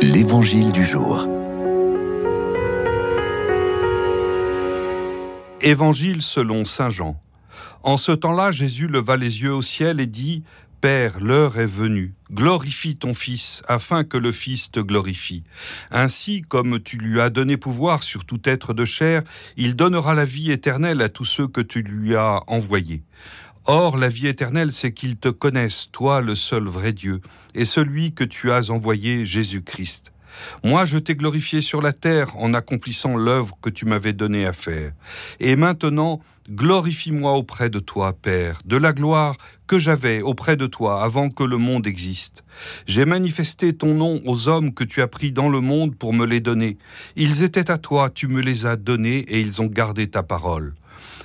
[0.00, 1.26] L'Évangile du jour.
[5.60, 7.20] Évangile selon Saint Jean.
[7.82, 10.44] En ce temps-là, Jésus leva les yeux au ciel et dit,
[10.80, 15.42] Père, l'heure est venue, glorifie ton Fils, afin que le Fils te glorifie.
[15.90, 19.22] Ainsi, comme tu lui as donné pouvoir sur tout être de chair,
[19.56, 23.02] il donnera la vie éternelle à tous ceux que tu lui as envoyés.
[23.70, 27.20] Or, la vie éternelle, c'est qu'ils te connaissent, toi le seul vrai Dieu,
[27.54, 30.10] et celui que tu as envoyé, Jésus-Christ.
[30.64, 34.52] Moi, je t'ai glorifié sur la terre en accomplissant l'œuvre que tu m'avais donnée à
[34.52, 34.92] faire.
[35.40, 36.20] Et maintenant,
[36.50, 41.44] glorifie-moi auprès de toi, Père, de la gloire que j'avais auprès de toi avant que
[41.44, 42.44] le monde existe.
[42.86, 46.26] J'ai manifesté ton nom aux hommes que tu as pris dans le monde pour me
[46.26, 46.78] les donner.
[47.16, 50.74] Ils étaient à toi, tu me les as donnés et ils ont gardé ta parole.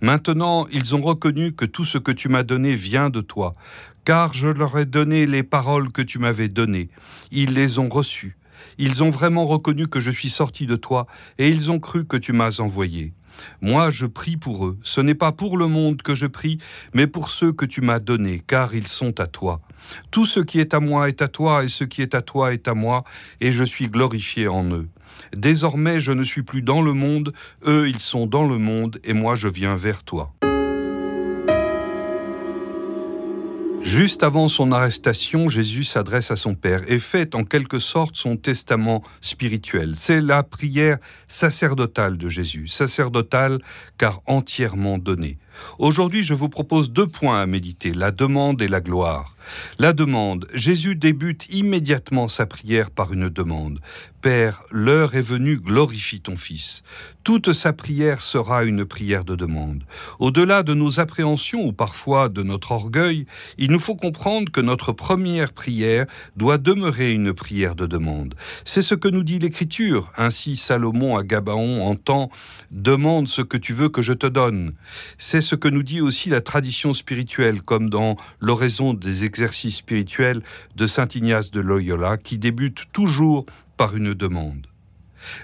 [0.00, 3.56] Maintenant, ils ont reconnu que tout ce que tu m'as donné vient de toi,
[4.04, 6.88] car je leur ai donné les paroles que tu m'avais données.
[7.32, 8.36] Ils les ont reçues.
[8.78, 11.06] Ils ont vraiment reconnu que je suis sorti de toi,
[11.38, 13.12] et ils ont cru que tu m'as envoyé.
[13.60, 14.78] Moi, je prie pour eux.
[14.82, 16.58] Ce n'est pas pour le monde que je prie,
[16.94, 19.60] mais pour ceux que tu m'as donnés, car ils sont à toi.
[20.10, 22.52] Tout ce qui est à moi est à toi, et ce qui est à toi
[22.52, 23.04] est à moi,
[23.40, 24.88] et je suis glorifié en eux.
[25.36, 27.32] Désormais, je ne suis plus dans le monde,
[27.66, 30.32] eux, ils sont dans le monde, et moi, je viens vers toi.
[33.88, 38.36] Juste avant son arrestation, Jésus s'adresse à son Père et fait en quelque sorte son
[38.36, 39.94] testament spirituel.
[39.96, 43.60] C'est la prière sacerdotale de Jésus, sacerdotale
[43.96, 45.38] car entièrement donnée.
[45.78, 49.34] Aujourd'hui, je vous propose deux points à méditer, la demande et la gloire.
[49.78, 50.46] La demande.
[50.52, 53.80] Jésus débute immédiatement sa prière par une demande.
[54.20, 56.82] Père, l'heure est venue, glorifie ton Fils.
[57.22, 59.84] Toute sa prière sera une prière de demande.
[60.18, 63.26] Au-delà de nos appréhensions ou parfois de notre orgueil,
[63.58, 68.34] il nous faut comprendre que notre première prière doit demeurer une prière de demande.
[68.64, 70.10] C'est ce que nous dit l'Écriture.
[70.16, 72.30] Ainsi Salomon à Gabaon entend
[72.70, 74.72] Demande ce que tu veux que je te donne.
[75.48, 80.42] Ce que nous dit aussi la tradition spirituelle, comme dans l'oraison des exercices spirituels
[80.76, 83.46] de Saint Ignace de Loyola, qui débute toujours
[83.78, 84.66] par une demande.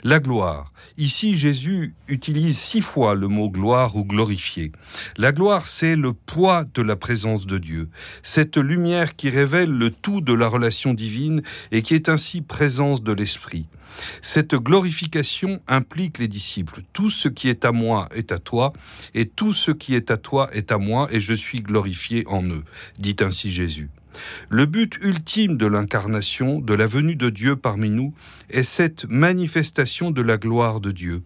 [0.02, 0.72] La gloire.
[0.96, 4.72] Ici, Jésus utilise six fois le mot gloire ou glorifier.
[5.16, 7.88] La gloire, c'est le poids de la présence de Dieu,
[8.22, 11.42] cette lumière qui révèle le tout de la relation divine
[11.72, 13.66] et qui est ainsi présence de l'Esprit.
[14.22, 16.82] Cette glorification implique les disciples.
[16.92, 18.72] Tout ce qui est à moi est à toi,
[19.14, 22.44] et tout ce qui est à toi est à moi, et je suis glorifié en
[22.44, 22.64] eux,
[22.98, 23.90] dit ainsi Jésus.
[24.48, 28.14] Le but ultime de l'incarnation, de la venue de Dieu parmi nous,
[28.50, 31.22] est cette manifestation de la gloire de Dieu,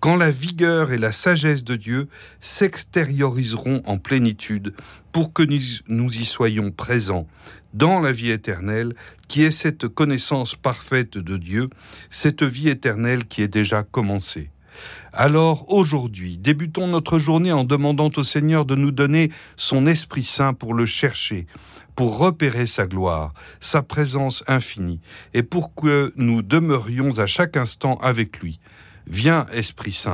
[0.00, 2.08] quand la vigueur et la sagesse de Dieu
[2.40, 4.74] s'extérioriseront en plénitude
[5.12, 5.42] pour que
[5.88, 7.26] nous y soyons présents
[7.74, 8.94] dans la vie éternelle,
[9.28, 11.70] qui est cette connaissance parfaite de Dieu,
[12.10, 14.50] cette vie éternelle qui est déjà commencée.
[15.12, 20.54] Alors aujourd'hui, débutons notre journée en demandant au Seigneur de nous donner son Esprit Saint
[20.54, 21.46] pour le chercher,
[21.96, 25.00] pour repérer sa gloire, sa présence infinie,
[25.34, 28.60] et pour que nous demeurions à chaque instant avec lui.
[29.06, 30.08] Viens, Esprit Saint.